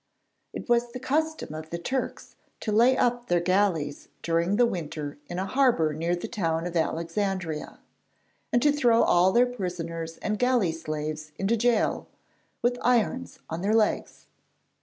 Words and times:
It 0.51 0.67
was 0.67 0.93
the 0.93 0.99
custom 0.99 1.53
of 1.53 1.69
the 1.69 1.77
Turks 1.77 2.35
to 2.61 2.71
lay 2.71 2.97
up 2.97 3.27
their 3.27 3.39
galleys 3.39 4.07
during 4.23 4.55
the 4.55 4.65
winter 4.65 5.19
in 5.27 5.37
a 5.37 5.45
harbour 5.45 5.93
near 5.93 6.15
the 6.15 6.27
town 6.27 6.65
of 6.65 6.75
Alexandria, 6.75 7.77
and 8.51 8.63
to 8.63 8.71
throw 8.71 9.03
all 9.03 9.31
their 9.31 9.45
prisoners 9.45 10.17
and 10.23 10.39
galley 10.39 10.71
slaves 10.71 11.33
into 11.37 11.55
gaol, 11.55 12.07
with 12.63 12.79
irons 12.81 13.37
on 13.47 13.61
their 13.61 13.75
legs. 13.75 14.25